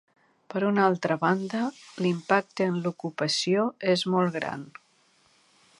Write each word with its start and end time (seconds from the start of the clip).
Per 0.51 0.61
una 0.69 0.85
altra 0.91 1.17
banda, 1.23 1.61
l’impacte 2.05 2.67
en 2.71 2.79
l’ocupació 2.87 3.69
és 3.95 4.07
molt 4.15 4.39
gran. 4.39 4.65